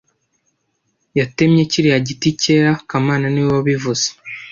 Yatemye 1.19 1.63
kiriya 1.71 1.99
giti 2.07 2.29
cyera 2.41 2.71
kamana 2.89 3.27
niwe 3.29 3.49
wabivuze( 3.57 4.05